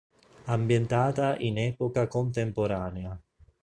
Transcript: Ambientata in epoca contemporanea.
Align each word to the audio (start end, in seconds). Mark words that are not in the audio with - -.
Ambientata 0.45 1.37
in 1.37 1.59
epoca 1.59 2.07
contemporanea. 2.07 3.21